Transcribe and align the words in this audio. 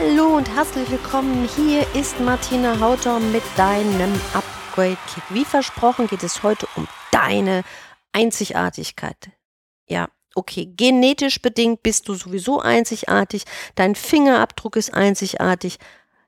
Hallo 0.00 0.36
und 0.36 0.48
herzlich 0.54 0.88
willkommen. 0.90 1.48
Hier 1.56 1.84
ist 1.96 2.20
Martina 2.20 2.78
Hautau 2.78 3.18
mit 3.18 3.42
deinem 3.56 4.12
Upgrade-Kick. 4.32 5.24
Wie 5.30 5.44
versprochen 5.44 6.06
geht 6.06 6.22
es 6.22 6.44
heute 6.44 6.68
um 6.76 6.86
deine 7.10 7.64
Einzigartigkeit. 8.12 9.30
Ja, 9.88 10.08
okay, 10.36 10.66
genetisch 10.66 11.42
bedingt 11.42 11.82
bist 11.82 12.06
du 12.06 12.14
sowieso 12.14 12.60
einzigartig, 12.60 13.42
dein 13.74 13.96
Fingerabdruck 13.96 14.76
ist 14.76 14.94
einzigartig, 14.94 15.78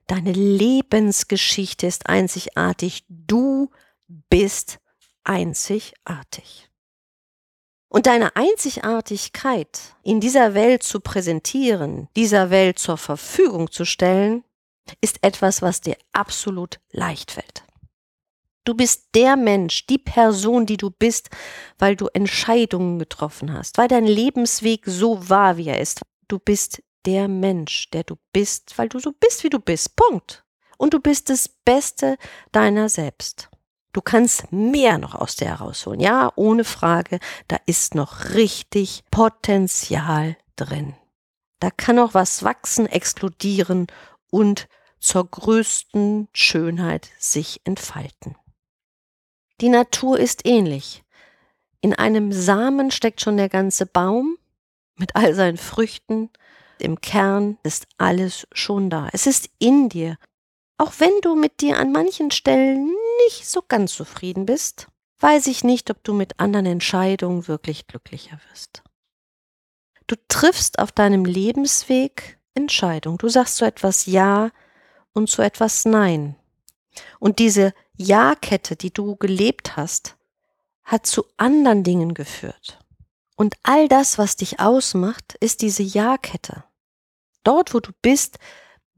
deine 0.09 0.33
Lebensgeschichte 0.33 1.87
ist 1.87 2.09
einzigartig, 2.09 3.05
du 3.09 3.71
bist 4.31 4.81
einzigartig. 5.23 6.70
Und 7.91 8.07
deine 8.07 8.37
Einzigartigkeit 8.37 9.97
in 10.05 10.21
dieser 10.21 10.55
Welt 10.55 10.85
zu 10.85 11.01
präsentieren, 11.01 12.09
dieser 12.15 12.51
Welt 12.51 12.79
zur 12.79 12.97
Verfügung 12.97 13.73
zu 13.73 13.85
stellen, 13.85 14.45
ist 15.01 15.19
etwas, 15.23 15.61
was 15.61 15.81
dir 15.81 15.97
absolut 16.13 16.79
leicht 16.93 17.33
fällt. 17.33 17.65
Du 18.65 18.75
bist 18.75 19.09
der 19.17 19.35
Mensch, 19.37 19.87
die 19.87 19.99
Person, 19.99 20.67
die 20.67 20.77
du 20.77 20.91
bist, 20.91 21.31
weil 21.81 21.97
du 21.97 22.07
Entscheidungen 22.07 23.01
getroffen 23.01 23.53
hast, 23.53 23.77
weil 23.77 23.89
dein 23.89 24.07
Lebensweg 24.07 24.85
so 24.87 25.29
war, 25.29 25.57
wie 25.57 25.69
er 25.69 25.81
ist. 25.81 26.01
Du 26.29 26.39
bist 26.39 26.81
der 27.07 27.27
Mensch, 27.27 27.91
der 27.91 28.05
du 28.05 28.15
bist, 28.33 28.79
weil 28.79 28.89
du 28.89 29.01
so 29.01 29.13
bist, 29.19 29.43
wie 29.43 29.51
du 29.51 29.59
bist. 29.59 29.97
Punkt. 29.97 30.45
Und 30.79 30.95
du 30.95 31.01
bist 31.01 31.29
das 31.29 31.49
Beste 31.49 32.17
deiner 32.53 32.89
selbst. 32.89 33.50
Du 33.93 34.01
kannst 34.01 34.53
mehr 34.53 34.99
noch 34.99 35.15
aus 35.15 35.37
der 35.37 35.49
herausholen. 35.49 36.01
Ja, 36.01 36.33
ohne 36.37 36.65
Frage, 36.65 37.19
da 37.49 37.57
ist 37.67 37.95
noch 37.95 38.31
richtig 38.35 39.03
Potenzial 39.11 40.37
drin. 40.57 40.95
Da 41.59 41.71
kann 41.71 41.99
auch 41.99 42.15
was 42.15 42.45
wachsen, 42.45 42.87
explodieren 42.87 43.89
und 44.31 44.69
zur 45.01 45.29
größten 45.29 46.29
Schönheit 46.33 47.09
sich 47.19 47.61
entfalten. 47.65 48.37
Die 49.61 49.69
Natur 49.69 50.19
ist 50.19 50.47
ähnlich. 50.47 51.03
In 51.81 51.95
einem 51.95 52.33
Samen 52.33 52.91
steckt 52.91 53.21
schon 53.21 53.37
der 53.37 53.49
ganze 53.49 53.87
Baum 53.87 54.37
mit 54.97 55.17
all 55.17 55.35
seinen 55.35 55.57
Früchten. 55.57 56.31
Im 56.79 57.01
Kern 57.01 57.59
ist 57.63 57.87
alles 57.99 58.47
schon 58.53 58.89
da. 58.89 59.09
Es 59.13 59.27
ist 59.27 59.51
in 59.59 59.89
dir. 59.89 60.17
Auch 60.79 60.93
wenn 60.99 61.13
du 61.23 61.35
mit 61.35 61.61
dir 61.61 61.79
an 61.79 61.93
manchen 61.93 62.31
Stellen 62.31 62.95
nicht 63.27 63.49
so 63.49 63.63
ganz 63.67 63.95
zufrieden 63.95 64.47
bist, 64.47 64.89
weiß 65.21 65.47
ich 65.47 65.65
nicht, 65.65 65.91
ob 65.91 66.03
du 66.05 66.13
mit 66.13 66.41
anderen 66.41 66.67
Entscheidungen 66.67 67.49
wirklich 67.49 67.87
glücklicher 67.87 68.41
wirst. 68.51 68.83
Du 70.07 70.17
triffst 70.29 70.79
auf 70.79 70.93
deinem 70.93 71.25
Lebensweg 71.25 72.39
Entscheidungen. 72.55 73.19
Du 73.19 73.29
sagst 73.29 73.57
zu 73.57 73.65
etwas 73.65 74.07
Ja 74.07 74.51
und 75.13 75.29
zu 75.29 75.43
etwas 75.43 75.85
Nein. 75.85 76.37
Und 77.19 77.39
diese 77.39 77.73
Ja-Kette, 77.97 78.77
die 78.77 78.93
du 78.93 79.17
gelebt 79.17 79.77
hast, 79.77 80.17
hat 80.83 81.07
zu 81.07 81.25
anderen 81.37 81.85
Dingen 81.85 82.15
geführt. 82.15 82.79
Und 83.37 83.55
all 83.63 83.89
das, 83.89 84.19
was 84.19 84.37
dich 84.37 84.59
ausmacht, 84.59 85.35
ist 85.41 85.63
diese 85.63 85.83
Ja-Kette. 85.83 86.65
Dort, 87.45 87.73
wo 87.73 87.81
du 87.81 87.93
bist, 88.03 88.39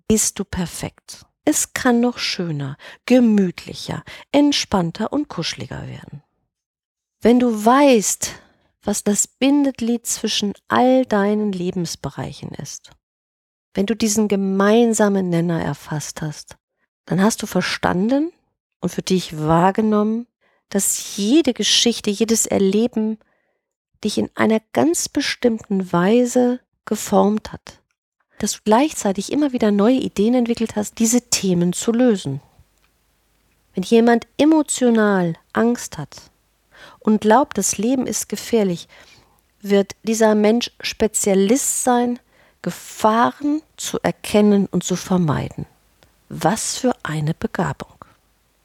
bist 0.08 0.38
du 0.38 0.44
perfekt. 0.44 1.26
Es 1.44 1.72
kann 1.72 2.00
noch 2.00 2.19
schöner, 2.19 2.76
gemütlicher, 3.04 4.04
entspannter 4.30 5.12
und 5.12 5.28
kuscheliger 5.28 5.88
werden. 5.88 6.22
Wenn 7.20 7.41
du 7.41 7.64
weißt, 7.64 8.32
was 8.82 9.03
das 9.03 9.26
Bindeglied 9.26 10.06
zwischen 10.06 10.54
all 10.69 11.04
deinen 11.04 11.52
Lebensbereichen 11.52 12.50
ist, 12.50 12.91
wenn 13.75 13.86
du 13.86 13.97
diesen 13.97 14.28
gemeinsamen 14.28 15.31
Nenner 15.31 15.60
erfasst 15.60 16.22
hast, 16.22 16.56
dann 17.06 17.20
hast 17.20 17.42
du 17.42 17.47
verstanden 17.47 18.32
und 18.81 18.91
für 18.91 19.02
dich 19.02 19.38
wahrgenommen, 19.38 20.28
dass 20.69 21.16
jede 21.16 21.54
Geschichte, 21.54 22.10
jedes 22.10 22.47
Erleben 22.47 23.19
dich 24.04 24.19
in 24.19 24.31
einer 24.36 24.60
ganz 24.72 25.08
bestimmten 25.08 25.92
Weise 25.92 26.60
geformt 26.84 27.52
hat 27.52 27.81
dass 28.42 28.54
du 28.54 28.58
gleichzeitig 28.64 29.30
immer 29.30 29.53
wieder 29.53 29.70
neue 29.70 30.00
Ideen 30.00 30.34
entwickelt 30.34 30.75
hast, 30.75 30.98
diese 30.98 31.20
Themen 31.20 31.72
zu 31.72 31.92
lösen. 31.92 32.41
Wenn 33.72 33.84
jemand 33.84 34.26
emotional 34.36 35.34
Angst 35.53 35.97
hat 35.97 36.16
und 36.98 37.20
glaubt, 37.20 37.56
das 37.56 37.78
Leben 37.78 38.04
ist 38.04 38.28
gefährlich, 38.28 38.88
wird 39.60 39.92
dieser 40.02 40.34
Mensch 40.34 40.72
Spezialist 40.81 41.84
sein, 41.84 42.19
Gefahren 42.62 43.62
zu 43.76 44.00
erkennen 44.02 44.66
und 44.66 44.82
zu 44.82 44.97
vermeiden. 44.97 45.66
Was 46.28 46.78
für 46.78 46.97
eine 47.04 47.34
Begabung. 47.34 47.94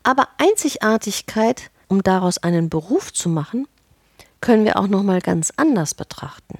Aber 0.01 0.27
Einzigartigkeit, 0.39 1.69
um 1.87 2.01
daraus 2.01 2.39
einen 2.39 2.69
Beruf 2.69 3.13
zu 3.13 3.29
machen, 3.29 3.67
können 4.41 4.65
wir 4.65 4.79
auch 4.79 4.87
noch 4.87 5.03
mal 5.03 5.21
ganz 5.21 5.53
anders 5.55 5.93
betrachten. 5.93 6.57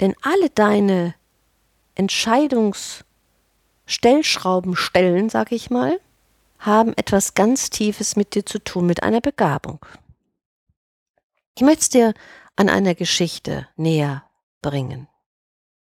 Denn 0.00 0.16
alle 0.22 0.50
deine 0.50 1.14
Entscheidungsstellschrauben 1.98 4.76
stellen, 4.76 5.28
sage 5.28 5.54
ich 5.54 5.68
mal, 5.68 6.00
haben 6.58 6.94
etwas 6.96 7.34
ganz 7.34 7.70
Tiefes 7.70 8.16
mit 8.16 8.34
dir 8.34 8.46
zu 8.46 8.58
tun, 8.58 8.86
mit 8.86 9.02
einer 9.02 9.20
Begabung. 9.20 9.84
Ich 11.56 11.62
möchte 11.62 11.80
es 11.80 11.88
dir 11.90 12.14
an 12.56 12.68
einer 12.68 12.94
Geschichte 12.94 13.68
näher 13.76 14.24
bringen. 14.62 15.08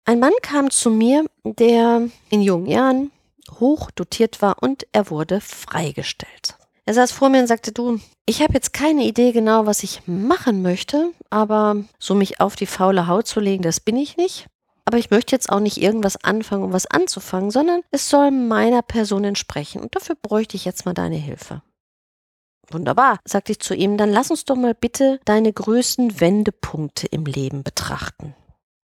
Ein 0.05 0.19
Mann 0.19 0.33
kam 0.41 0.69
zu 0.69 0.89
mir, 0.89 1.25
der 1.43 2.09
in 2.29 2.41
jungen 2.41 2.67
Jahren 2.67 3.11
hoch 3.59 3.91
dotiert 3.91 4.41
war 4.41 4.61
und 4.61 4.85
er 4.91 5.09
wurde 5.09 5.39
freigestellt. 5.39 6.57
Er 6.85 6.93
saß 6.93 7.13
vor 7.13 7.29
mir 7.29 7.39
und 7.39 7.47
sagte, 7.47 7.71
du, 7.71 8.01
ich 8.25 8.41
habe 8.41 8.53
jetzt 8.53 8.73
keine 8.73 9.05
Idee 9.05 9.31
genau, 9.31 9.65
was 9.65 9.83
ich 9.83 10.01
machen 10.05 10.61
möchte, 10.61 11.11
aber 11.29 11.77
so 11.97 12.13
mich 12.13 12.41
auf 12.41 12.57
die 12.57 12.65
faule 12.65 13.07
Haut 13.07 13.27
zu 13.27 13.39
legen, 13.39 13.63
das 13.63 13.79
bin 13.79 13.95
ich 13.95 14.17
nicht. 14.17 14.47
Aber 14.85 14.97
ich 14.97 15.11
möchte 15.11 15.35
jetzt 15.35 15.49
auch 15.49 15.59
nicht 15.59 15.77
irgendwas 15.77 16.23
anfangen, 16.23 16.63
um 16.63 16.73
was 16.73 16.85
anzufangen, 16.85 17.51
sondern 17.51 17.81
es 17.91 18.09
soll 18.09 18.31
meiner 18.31 18.81
Person 18.81 19.23
entsprechen. 19.23 19.81
Und 19.81 19.95
dafür 19.95 20.15
bräuchte 20.21 20.57
ich 20.57 20.65
jetzt 20.65 20.85
mal 20.85 20.93
deine 20.93 21.15
Hilfe. 21.15 21.61
Wunderbar, 22.69 23.19
sagte 23.25 23.51
ich 23.51 23.59
zu 23.59 23.75
ihm, 23.75 23.97
dann 23.97 24.11
lass 24.11 24.31
uns 24.31 24.45
doch 24.45 24.55
mal 24.55 24.73
bitte 24.73 25.19
deine 25.25 25.51
größten 25.51 26.19
Wendepunkte 26.19 27.07
im 27.07 27.25
Leben 27.25 27.63
betrachten. 27.63 28.35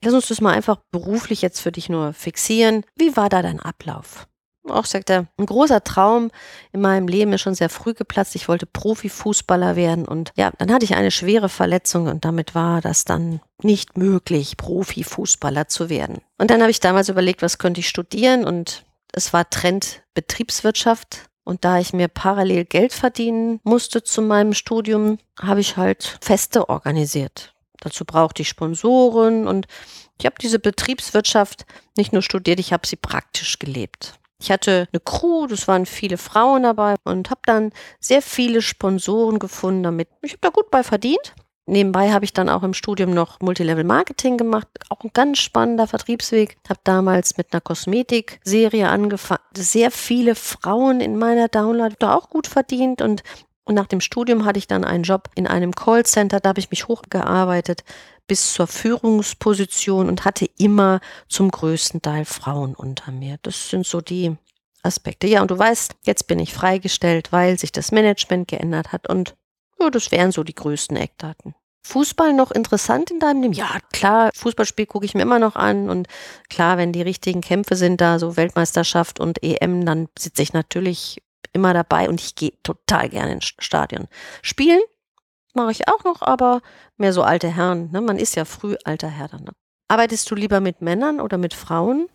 Lass 0.04 0.14
uns 0.14 0.28
das 0.28 0.42
mal 0.42 0.54
einfach 0.54 0.78
beruflich 0.92 1.42
jetzt 1.42 1.60
für 1.60 1.72
dich 1.72 1.90
nur 1.90 2.14
fixieren. 2.14 2.84
Wie 2.96 3.16
war 3.16 3.30
da 3.30 3.42
dein 3.42 3.60
Ablauf? 3.60 4.28
Auch 4.70 4.86
sagt 4.86 5.10
er, 5.10 5.28
ein 5.38 5.46
großer 5.46 5.84
Traum 5.84 6.32
in 6.72 6.80
meinem 6.80 7.08
Leben 7.08 7.34
ist 7.34 7.42
schon 7.42 7.56
sehr 7.56 7.70
früh 7.70 7.94
geplatzt. 7.94 8.36
Ich 8.36 8.48
wollte 8.48 8.66
Profifußballer 8.66 9.76
werden 9.76 10.06
und 10.06 10.32
ja, 10.36 10.52
dann 10.58 10.72
hatte 10.72 10.86
ich 10.86 10.96
eine 10.96 11.12
schwere 11.12 11.50
Verletzung 11.50 12.08
und 12.08 12.24
damit 12.24 12.56
war 12.56 12.80
das 12.80 13.04
dann 13.04 13.42
nicht 13.62 13.98
möglich, 13.98 14.56
Profifußballer 14.56 15.68
zu 15.68 15.90
werden. 15.90 16.22
Und 16.38 16.50
dann 16.50 16.62
habe 16.62 16.72
ich 16.72 16.80
damals 16.80 17.10
überlegt, 17.10 17.42
was 17.42 17.58
könnte 17.58 17.82
ich 17.82 17.90
studieren 17.90 18.46
und 18.46 18.86
es 19.12 19.34
war 19.34 19.50
Trend 19.50 20.02
Betriebswirtschaft. 20.14 21.30
Und 21.46 21.66
da 21.66 21.78
ich 21.78 21.92
mir 21.92 22.08
parallel 22.08 22.64
Geld 22.64 22.94
verdienen 22.94 23.60
musste 23.64 24.02
zu 24.02 24.22
meinem 24.22 24.54
Studium, 24.54 25.18
habe 25.42 25.60
ich 25.60 25.76
halt 25.76 26.18
Feste 26.22 26.70
organisiert. 26.70 27.54
Dazu 27.82 28.06
brauchte 28.06 28.44
ich 28.44 28.48
Sponsoren 28.48 29.46
und 29.46 29.68
ich 30.18 30.26
habe 30.26 30.36
diese 30.42 30.60
Betriebswirtschaft 30.60 31.66
nicht 31.98 32.14
nur 32.14 32.22
studiert, 32.22 32.60
ich 32.60 32.72
habe 32.72 32.88
sie 32.88 32.96
praktisch 32.96 33.60
gelebt. 33.60 34.14
Ich 34.40 34.52
hatte 34.52 34.88
eine 34.92 35.00
Crew, 35.00 35.48
das 35.48 35.68
waren 35.68 35.86
viele 35.86 36.18
Frauen 36.18 36.64
dabei 36.64 36.96
und 37.04 37.30
habe 37.30 37.42
dann 37.46 37.72
sehr 38.00 38.22
viele 38.22 38.62
Sponsoren 38.62 39.40
gefunden 39.40 39.84
damit. 39.84 40.10
Ich 40.22 40.34
habe 40.34 40.42
da 40.42 40.50
gut 40.50 40.70
bei 40.70 40.84
verdient. 40.84 41.34
Nebenbei 41.66 42.12
habe 42.12 42.26
ich 42.26 42.34
dann 42.34 42.50
auch 42.50 42.64
im 42.64 42.74
Studium 42.74 43.12
noch 43.12 43.40
Multilevel 43.40 43.86
Marketing 43.86 44.38
gemacht, 44.38 44.68
auch 44.90 45.02
ein 45.02 45.12
ganz 45.14 45.40
spannender 45.40 45.88
Vertriebsweg. 45.88 46.58
Habe 46.68 46.82
damals 46.84 47.38
mit 47.38 47.54
einer 47.54 47.62
Kosmetikserie 47.62 48.90
angefangen. 48.90 49.44
Sehr 49.56 49.90
viele 49.90 50.36
Frauen 50.36 51.00
in 51.00 51.18
meiner 51.18 51.48
Download 51.48 51.96
da 52.00 52.16
auch 52.16 52.30
gut 52.30 52.48
verdient 52.48 53.02
und 53.02 53.24
und 53.66 53.76
nach 53.76 53.88
dem 53.88 54.02
Studium 54.02 54.46
hatte 54.46 54.60
ich 54.60 54.68
dann 54.68 54.84
einen 54.84 55.04
Job 55.04 55.30
in 55.36 55.48
einem 55.48 55.74
Callcenter, 55.74 56.40
da 56.40 56.50
habe 56.50 56.60
ich 56.60 56.70
mich 56.70 56.88
hochgearbeitet 56.88 57.84
bis 58.28 58.54
zur 58.54 58.68
Führungsposition 58.68 60.08
und 60.08 60.26
hatte 60.26 60.50
immer 60.58 61.00
zum 61.28 61.52
größten 61.52 62.02
Teil 62.02 62.26
Frauen 62.26 62.74
unter 62.76 63.12
mir. 63.12 63.38
Das 63.42 63.70
sind 63.70 63.86
so 63.86 64.02
die 64.02 64.36
Aspekte. 64.82 65.28
Ja, 65.28 65.42
und 65.42 65.52
du 65.52 65.58
weißt, 65.58 65.96
jetzt 66.06 66.28
bin 66.28 66.40
ich 66.40 66.54
freigestellt, 66.54 67.32
weil 67.32 67.58
sich 67.58 67.72
das 67.72 67.92
Management 67.92 68.48
geändert 68.48 68.92
hat 68.92 69.10
und 69.10 69.36
ja, 69.80 69.90
das 69.90 70.12
wären 70.12 70.32
so 70.32 70.44
die 70.44 70.56
größten 70.56 70.98
Eckdaten. 70.98 71.56
Fußball 71.86 72.34
noch 72.34 72.52
interessant 72.52 73.12
in 73.12 73.20
deinem 73.20 73.42
Leben? 73.42 73.54
Ja, 73.54 73.80
klar, 73.92 74.32
Fußballspiel 74.34 74.86
gucke 74.86 75.06
ich 75.06 75.16
mir 75.16 75.22
immer 75.22 75.40
noch 75.40 75.56
an 75.56 75.90
und 75.90 76.08
klar, 76.50 76.78
wenn 76.78 76.94
die 76.94 77.02
richtigen 77.02 77.42
Kämpfe 77.42 77.76
sind 77.76 78.00
da, 78.00 78.20
so 78.20 78.38
Weltmeisterschaft 78.38 79.20
und 79.20 79.44
EM, 79.44 79.86
dann 79.86 80.08
sitze 80.18 80.42
ich 80.42 80.54
natürlich 80.54 81.22
immer 81.54 81.74
dabei 81.74 82.10
und 82.10 82.22
ich 82.22 82.36
gehe 82.36 82.54
total 82.64 83.10
gerne 83.10 83.34
ins 83.34 83.54
Stadion. 83.60 84.08
Spielen 84.42 84.82
mache 85.54 85.72
ich 85.72 85.88
auch 85.88 86.04
noch, 86.04 86.22
aber 86.22 86.62
mehr 86.98 87.14
so 87.14 87.24
alte 87.24 87.48
Herren. 87.48 87.92
Ne? 87.92 88.02
Man 88.02 88.18
ist 88.18 88.36
ja 88.36 88.46
früh 88.46 88.76
alter 88.86 89.10
Herr 89.10 89.28
dann. 89.28 89.44
Ne? 89.44 89.52
Arbeitest 89.88 90.30
du 90.32 90.36
lieber 90.36 90.60
mit 90.60 90.82
Männern 90.82 91.20
oder 91.20 91.38
mit 91.38 91.54
Frauen? 91.54 92.08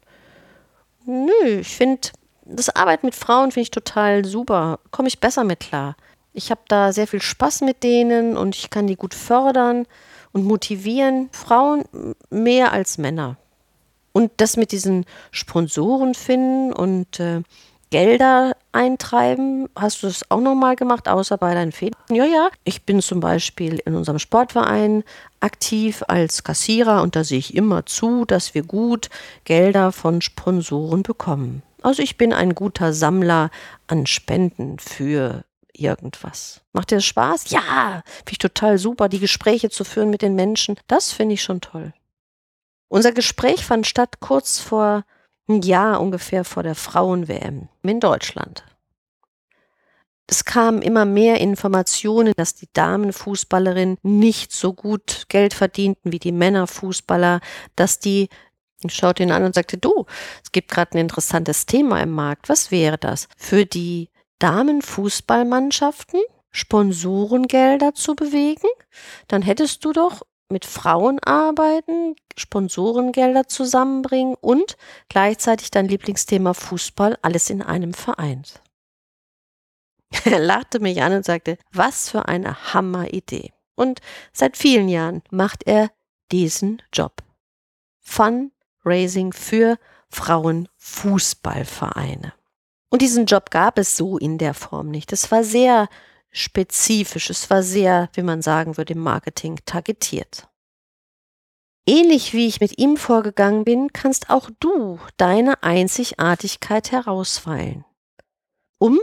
Nö, 1.06 1.60
ich 1.60 1.76
finde, 1.76 2.08
das 2.44 2.74
Arbeiten 2.74 3.06
mit 3.06 3.14
Frauen 3.14 3.52
finde 3.52 3.62
ich 3.62 3.70
total 3.70 4.24
super. 4.24 4.80
Komme 4.90 5.08
ich 5.08 5.20
besser 5.20 5.44
mit 5.44 5.60
klar. 5.60 5.96
Ich 6.32 6.50
habe 6.50 6.60
da 6.68 6.92
sehr 6.92 7.06
viel 7.06 7.22
Spaß 7.22 7.62
mit 7.62 7.82
denen 7.82 8.36
und 8.36 8.54
ich 8.56 8.70
kann 8.70 8.86
die 8.86 8.96
gut 8.96 9.14
fördern 9.14 9.86
und 10.32 10.44
motivieren. 10.44 11.28
Frauen 11.32 11.84
mehr 12.30 12.72
als 12.72 12.98
Männer. 12.98 13.36
Und 14.12 14.32
das 14.38 14.56
mit 14.56 14.72
diesen 14.72 15.04
Sponsoren 15.30 16.14
finden 16.14 16.72
und 16.72 17.20
äh, 17.20 17.42
Gelder 17.90 18.54
eintreiben, 18.72 19.68
hast 19.74 20.02
du 20.02 20.06
das 20.08 20.30
auch 20.30 20.40
nochmal 20.40 20.76
gemacht, 20.76 21.08
außer 21.08 21.38
bei 21.38 21.54
deinen 21.54 21.72
Federn? 21.72 22.00
Ja, 22.10 22.24
ja. 22.24 22.50
Ich 22.64 22.84
bin 22.84 23.00
zum 23.00 23.20
Beispiel 23.20 23.80
in 23.84 23.94
unserem 23.94 24.18
Sportverein 24.18 25.04
aktiv 25.40 26.04
als 26.06 26.44
Kassierer 26.44 27.02
und 27.02 27.16
da 27.16 27.24
sehe 27.24 27.38
ich 27.38 27.54
immer 27.54 27.86
zu, 27.86 28.24
dass 28.24 28.54
wir 28.54 28.62
gut 28.62 29.08
Gelder 29.44 29.92
von 29.92 30.20
Sponsoren 30.20 31.02
bekommen. 31.02 31.62
Also 31.82 32.02
ich 32.02 32.16
bin 32.16 32.32
ein 32.32 32.54
guter 32.54 32.92
Sammler 32.92 33.50
an 33.86 34.06
Spenden 34.06 34.78
für 34.78 35.44
irgendwas. 35.72 36.60
Macht 36.72 36.90
dir 36.90 36.96
das 36.96 37.04
Spaß? 37.04 37.50
Ja, 37.50 38.02
finde 38.16 38.32
ich 38.32 38.38
total 38.38 38.78
super, 38.78 39.08
die 39.08 39.20
Gespräche 39.20 39.70
zu 39.70 39.84
führen 39.84 40.10
mit 40.10 40.22
den 40.22 40.34
Menschen. 40.34 40.76
Das 40.88 41.12
finde 41.12 41.34
ich 41.34 41.42
schon 41.42 41.60
toll. 41.60 41.92
Unser 42.88 43.12
Gespräch 43.12 43.64
fand 43.64 43.86
statt 43.86 44.20
kurz 44.20 44.58
vor 44.58 45.04
ein 45.48 45.62
Jahr 45.62 46.00
ungefähr 46.00 46.44
vor 46.44 46.62
der 46.62 46.74
Frauen-WM 46.74 47.68
in 47.82 48.00
Deutschland. 48.00 48.64
Es 50.30 50.44
kamen 50.44 50.82
immer 50.82 51.06
mehr 51.06 51.40
Informationen, 51.40 52.34
dass 52.36 52.54
die 52.54 52.68
Damenfußballerinnen 52.74 53.96
nicht 54.02 54.52
so 54.52 54.74
gut 54.74 55.24
Geld 55.28 55.54
verdienten 55.54 56.12
wie 56.12 56.18
die 56.18 56.32
Männerfußballer, 56.32 57.40
dass 57.76 57.98
die 57.98 58.28
ich 58.84 58.94
schaute 58.94 59.22
ihn 59.24 59.32
an 59.32 59.42
und 59.42 59.54
sagte, 59.54 59.76
du, 59.76 60.06
es 60.42 60.52
gibt 60.52 60.70
gerade 60.70 60.96
ein 60.96 61.00
interessantes 61.00 61.66
Thema 61.66 62.00
im 62.00 62.10
Markt. 62.10 62.48
Was 62.48 62.70
wäre 62.70 62.96
das? 62.96 63.28
Für 63.36 63.66
die 63.66 64.08
Damenfußballmannschaften 64.38 66.20
Sponsorengelder 66.52 67.94
zu 67.94 68.14
bewegen? 68.14 68.68
Dann 69.26 69.42
hättest 69.42 69.84
du 69.84 69.92
doch 69.92 70.22
mit 70.50 70.64
Frauen 70.64 71.18
arbeiten, 71.20 72.16
Sponsorengelder 72.36 73.46
zusammenbringen 73.48 74.34
und 74.40 74.76
gleichzeitig 75.08 75.70
dein 75.70 75.86
Lieblingsthema 75.88 76.54
Fußball 76.54 77.18
alles 77.22 77.50
in 77.50 77.62
einem 77.62 77.94
vereint. 77.94 78.62
Er 80.24 80.38
lachte 80.38 80.80
mich 80.80 81.02
an 81.02 81.12
und 81.12 81.22
sagte, 81.24 81.58
was 81.72 82.08
für 82.08 82.28
eine 82.28 82.72
Hammeridee. 82.72 83.52
Und 83.74 84.00
seit 84.32 84.56
vielen 84.56 84.88
Jahren 84.88 85.20
macht 85.30 85.66
er 85.66 85.90
diesen 86.32 86.80
Job. 86.92 87.22
Fundraising 88.00 89.34
für 89.34 89.76
Frauenfußballvereine. 90.08 92.32
Und 92.90 93.02
diesen 93.02 93.26
Job 93.26 93.50
gab 93.50 93.78
es 93.78 93.96
so 93.96 94.16
in 94.16 94.38
der 94.38 94.54
Form 94.54 94.90
nicht. 94.90 95.12
Es 95.12 95.30
war 95.30 95.44
sehr 95.44 95.88
spezifisch. 96.30 97.30
Es 97.30 97.48
war 97.50 97.62
sehr, 97.62 98.08
wie 98.12 98.22
man 98.22 98.42
sagen 98.42 98.76
würde, 98.76 98.94
im 98.94 99.00
Marketing 99.00 99.58
targetiert. 99.64 100.48
Ähnlich 101.86 102.34
wie 102.34 102.46
ich 102.46 102.60
mit 102.60 102.78
ihm 102.78 102.98
vorgegangen 102.98 103.64
bin, 103.64 103.92
kannst 103.92 104.28
auch 104.28 104.50
du 104.60 105.00
deine 105.16 105.62
Einzigartigkeit 105.62 106.92
herausfeilen, 106.92 107.84
um 108.78 109.00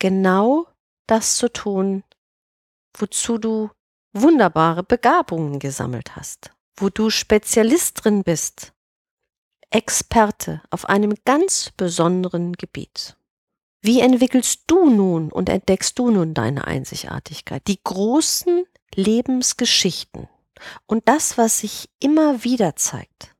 genau 0.00 0.66
das 1.06 1.36
zu 1.36 1.52
tun, 1.52 2.02
wozu 2.98 3.38
du 3.38 3.70
wunderbare 4.12 4.82
Begabungen 4.82 5.60
gesammelt 5.60 6.16
hast, 6.16 6.50
wo 6.76 6.88
du 6.88 7.08
Spezialist 7.08 8.04
drin 8.04 8.24
bist, 8.24 8.72
Experte 9.70 10.62
auf 10.70 10.88
einem 10.88 11.14
ganz 11.24 11.72
besonderen 11.76 12.52
Gebiet. 12.54 13.16
Wie 13.84 14.00
entwickelst 14.00 14.62
du 14.66 14.88
nun 14.88 15.30
und 15.30 15.50
entdeckst 15.50 15.98
du 15.98 16.10
nun 16.10 16.32
deine 16.32 16.66
Einzigartigkeit? 16.66 17.66
Die 17.66 17.84
großen 17.84 18.64
Lebensgeschichten 18.94 20.26
und 20.86 21.06
das, 21.06 21.36
was 21.36 21.58
sich 21.58 21.90
immer 22.00 22.44
wieder 22.44 22.76
zeigt. 22.76 23.36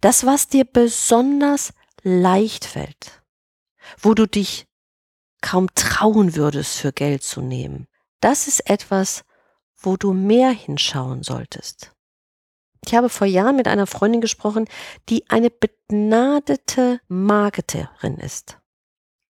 Das, 0.00 0.24
was 0.24 0.48
dir 0.48 0.64
besonders 0.64 1.74
leicht 2.02 2.64
fällt, 2.64 3.22
wo 4.00 4.14
du 4.14 4.26
dich 4.26 4.68
kaum 5.42 5.68
trauen 5.74 6.34
würdest, 6.34 6.78
für 6.78 6.94
Geld 6.94 7.22
zu 7.22 7.42
nehmen. 7.42 7.88
Das 8.20 8.48
ist 8.48 8.70
etwas, 8.70 9.22
wo 9.76 9.98
du 9.98 10.14
mehr 10.14 10.48
hinschauen 10.48 11.22
solltest. 11.22 11.92
Ich 12.86 12.94
habe 12.94 13.10
vor 13.10 13.26
Jahren 13.26 13.56
mit 13.56 13.68
einer 13.68 13.86
Freundin 13.86 14.22
gesprochen, 14.22 14.66
die 15.10 15.28
eine 15.28 15.50
begnadete 15.50 17.02
Marketerin 17.08 18.16
ist. 18.16 18.56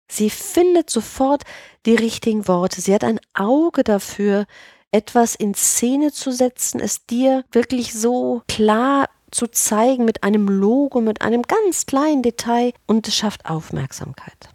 Sie 0.07 0.29
findet 0.29 0.89
sofort 0.89 1.43
die 1.85 1.95
richtigen 1.95 2.47
Worte. 2.47 2.81
Sie 2.81 2.93
hat 2.93 3.03
ein 3.03 3.19
Auge 3.33 3.83
dafür, 3.83 4.45
etwas 4.91 5.35
in 5.35 5.53
Szene 5.53 6.11
zu 6.11 6.31
setzen, 6.31 6.79
es 6.79 7.05
dir 7.05 7.43
wirklich 7.51 7.93
so 7.93 8.43
klar 8.47 9.09
zu 9.31 9.47
zeigen 9.47 10.05
mit 10.05 10.23
einem 10.23 10.47
Logo, 10.47 11.01
mit 11.01 11.21
einem 11.21 11.41
ganz 11.41 11.85
kleinen 11.85 12.23
Detail 12.23 12.71
und 12.85 13.07
es 13.07 13.15
schafft 13.15 13.45
Aufmerksamkeit. 13.45 14.49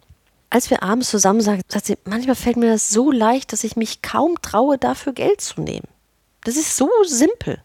Als 0.49 0.69
wir 0.69 0.83
abends 0.83 1.09
zusammen 1.09 1.41
sagen, 1.41 1.61
sagt 1.67 1.85
sie, 1.85 1.97
manchmal 2.05 2.35
fällt 2.35 2.57
mir 2.57 2.71
das 2.71 2.89
so 2.89 3.11
leicht, 3.11 3.53
dass 3.53 3.63
ich 3.63 3.75
mich 3.75 4.01
kaum 4.01 4.41
traue, 4.41 4.77
dafür 4.77 5.13
Geld 5.13 5.41
zu 5.41 5.61
nehmen. 5.61 5.87
Das 6.43 6.57
ist 6.57 6.75
so 6.75 6.89
simpel. 7.05 7.61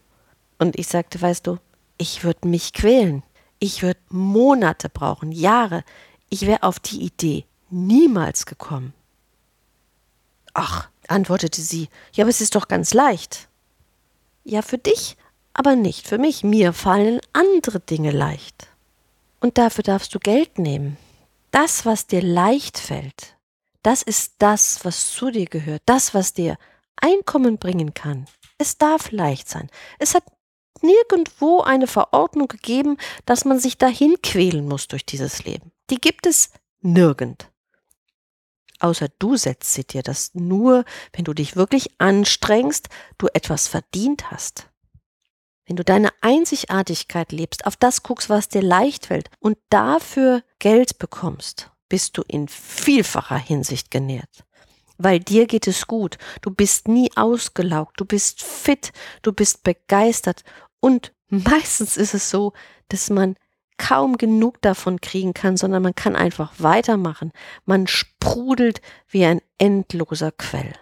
Und 0.59 0.77
ich 0.77 0.87
sagte, 0.87 1.19
weißt 1.19 1.47
du, 1.47 1.57
ich 1.97 2.23
würde 2.23 2.47
mich 2.47 2.73
quälen. 2.73 3.23
Ich 3.59 3.81
würde 3.81 3.99
Monate 4.09 4.87
brauchen, 4.87 5.31
Jahre. 5.31 5.83
Ich 6.29 6.45
wäre 6.45 6.63
auf 6.63 6.79
die 6.79 7.01
Idee 7.01 7.45
niemals 7.69 8.45
gekommen. 8.45 8.93
Ach, 10.53 10.89
antwortete 11.07 11.61
sie, 11.61 11.89
ja, 12.13 12.23
aber 12.23 12.29
es 12.29 12.41
ist 12.41 12.55
doch 12.55 12.67
ganz 12.67 12.93
leicht. 12.93 13.47
Ja, 14.43 14.61
für 14.61 14.77
dich, 14.77 15.17
aber 15.53 15.75
nicht 15.75 16.07
für 16.07 16.17
mich. 16.17 16.43
Mir 16.43 16.73
fallen 16.73 17.19
andere 17.33 17.79
Dinge 17.79 18.11
leicht. 18.11 18.67
Und 19.39 19.57
dafür 19.57 19.83
darfst 19.83 20.15
du 20.15 20.19
Geld 20.19 20.57
nehmen. 20.57 20.97
Das, 21.51 21.85
was 21.85 22.07
dir 22.07 22.21
leicht 22.21 22.77
fällt, 22.77 23.37
das 23.83 24.01
ist 24.01 24.33
das, 24.39 24.83
was 24.83 25.11
zu 25.11 25.31
dir 25.31 25.45
gehört, 25.45 25.81
das, 25.85 26.13
was 26.13 26.33
dir 26.33 26.57
Einkommen 26.95 27.57
bringen 27.57 27.93
kann. 27.93 28.25
Es 28.57 28.77
darf 28.77 29.11
leicht 29.11 29.47
sein. 29.47 29.69
Es 29.99 30.15
hat 30.15 30.23
nirgendwo 30.81 31.61
eine 31.61 31.85
Verordnung 31.87 32.47
gegeben, 32.47 32.97
dass 33.25 33.45
man 33.45 33.59
sich 33.59 33.77
dahin 33.77 34.15
quälen 34.23 34.67
muss 34.67 34.87
durch 34.87 35.05
dieses 35.05 35.43
Leben. 35.43 35.71
Die 35.91 36.01
gibt 36.01 36.25
es 36.25 36.49
nirgend 36.81 37.49
außer 38.79 39.07
du 39.19 39.35
setzt 39.35 39.73
sie 39.73 39.83
dir, 39.83 40.03
dass 40.03 40.33
nur, 40.33 40.85
wenn 41.13 41.25
du 41.25 41.33
dich 41.33 41.55
wirklich 41.55 41.99
anstrengst, 41.99 42.89
du 43.17 43.27
etwas 43.33 43.67
verdient 43.67 44.31
hast. 44.31 44.69
Wenn 45.65 45.75
du 45.75 45.83
deine 45.83 46.11
Einzigartigkeit 46.21 47.31
lebst, 47.31 47.65
auf 47.65 47.75
das 47.75 48.03
guckst, 48.03 48.29
was 48.29 48.47
dir 48.47 48.61
leicht 48.61 49.07
fällt 49.07 49.29
und 49.39 49.57
dafür 49.69 50.43
Geld 50.59 50.97
bekommst, 50.97 51.71
bist 51.89 52.17
du 52.17 52.23
in 52.27 52.47
vielfacher 52.47 53.37
Hinsicht 53.37 53.91
genährt. 53.91 54.45
Weil 54.97 55.19
dir 55.19 55.45
geht 55.45 55.67
es 55.67 55.85
gut, 55.85 56.17
du 56.41 56.51
bist 56.51 56.87
nie 56.87 57.11
ausgelaugt, 57.15 57.99
du 57.99 58.05
bist 58.05 58.41
fit, 58.41 58.91
du 59.21 59.31
bist 59.33 59.63
begeistert 59.63 60.43
und 60.79 61.13
meistens 61.29 61.97
ist 61.97 62.13
es 62.13 62.29
so, 62.29 62.53
dass 62.87 63.09
man 63.09 63.35
kaum 63.77 64.17
genug 64.17 64.61
davon 64.61 65.01
kriegen 65.01 65.33
kann, 65.33 65.57
sondern 65.57 65.83
man 65.83 65.95
kann 65.95 66.15
einfach 66.15 66.53
weitermachen. 66.57 67.33
Man 67.65 67.87
sprudelt 67.87 68.81
wie 69.07 69.25
ein 69.25 69.41
endloser 69.57 70.31
Quell. 70.31 70.73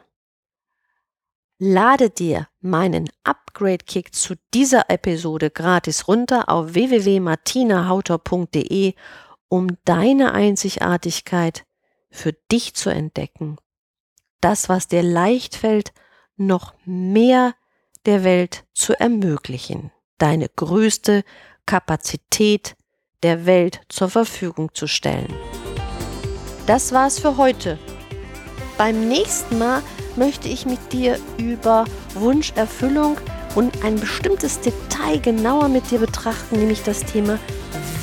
Lade 1.58 2.10
dir 2.10 2.50
meinen 2.60 3.10
Upgrade-Kick 3.24 4.14
zu 4.14 4.36
dieser 4.54 4.90
Episode 4.90 5.52
gratis 5.52 6.06
runter 6.08 6.50
auf 6.50 6.74
www.martinahauter.de, 6.74 8.94
um 9.48 9.68
deine 9.86 10.34
Einzigartigkeit 10.34 11.66
für 12.10 12.34
dich 12.52 12.74
zu 12.74 12.90
entdecken. 12.90 13.56
Das, 14.42 14.68
was 14.68 14.90
dir 14.90 15.02
leicht 15.02 15.56
fällt, 15.56 15.94
noch 16.36 16.74
mehr 16.86 17.56
der 18.06 18.24
Welt 18.24 18.66
zu 18.74 19.00
ermöglichen. 19.00 19.92
Deine 20.18 20.50
größte 20.50 21.24
Kapazität 21.66 22.76
der 23.24 23.46
Welt 23.46 23.82
zur 23.90 24.10
Verfügung 24.10 24.70
zu 24.74 24.88
stellen. 24.88 25.34
das 26.66 26.92
war's 26.92 27.20
für 27.20 27.38
heute. 27.38 27.78
Beim 28.78 29.08
nächsten 29.08 29.58
Mal 29.58 29.82
möchte 30.16 30.48
ich 30.48 30.66
mit 30.66 30.80
dir 30.92 31.18
über 31.38 31.86
Wunscherfüllung 32.16 33.18
und 33.56 33.84
ein 33.84 34.00
bestimmtes 34.00 34.60
Detail 34.60 35.20
genauer 35.20 35.70
mit 35.70 35.90
dir 35.92 36.00
betrachten, 36.00 36.58
nämlich 36.60 36.84
das 36.84 37.02
Thema 37.02 37.40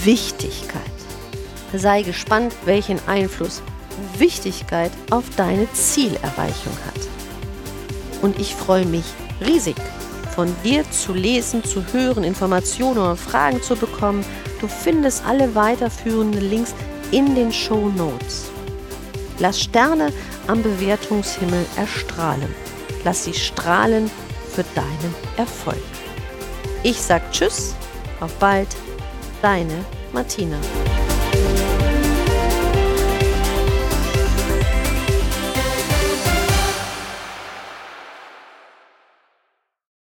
Wichtigkeit. 0.02 0.83
Sei 1.75 2.02
gespannt, 2.02 2.54
welchen 2.64 2.99
Einfluss 3.07 3.62
Wichtigkeit 4.19 4.90
auf 5.11 5.25
deine 5.37 5.71
Zielerreichung 5.73 6.76
hat. 6.87 7.00
Und 8.23 8.38
ich 8.38 8.54
freue 8.54 8.87
mich 8.87 9.04
riesig, 9.45 9.76
von 10.35 10.54
dir 10.64 10.88
zu 10.90 11.12
lesen, 11.12 11.62
zu 11.64 11.85
hören, 11.92 12.25
Informationen 12.25 12.99
oder 12.99 13.16
Fragen 13.16 13.62
zu 13.62 13.76
bekommen. 13.76 14.25
Du 14.62 14.69
findest 14.69 15.25
alle 15.26 15.57
weiterführenden 15.57 16.49
Links 16.49 16.73
in 17.11 17.35
den 17.35 17.52
Show 17.52 17.88
Notes. 17.88 18.49
Lass 19.40 19.61
Sterne 19.61 20.12
am 20.47 20.62
Bewertungshimmel 20.62 21.66
erstrahlen. 21.76 22.54
Lass 23.04 23.25
sie 23.25 23.35
strahlen 23.35 24.09
für 24.54 24.64
deinen 24.76 25.14
Erfolg. 25.37 25.83
Ich 26.85 27.00
sag 27.00 27.33
Tschüss, 27.33 27.75
auf 28.21 28.33
bald, 28.35 28.69
deine 29.42 29.85
Martina. 30.12 30.59